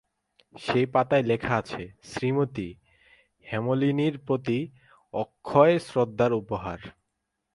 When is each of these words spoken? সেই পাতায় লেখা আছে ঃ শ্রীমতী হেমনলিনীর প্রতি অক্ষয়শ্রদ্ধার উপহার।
সেই 0.55 0.85
পাতায় 0.85 1.23
লেখা 1.23 1.53
আছে 1.57 1.83
ঃ 1.87 1.93
শ্রীমতী 2.03 2.69
হেমনলিনীর 3.45 4.15
প্রতি 4.19 4.59
অক্ষয়শ্রদ্ধার 5.13 6.31
উপহার। 6.33 6.79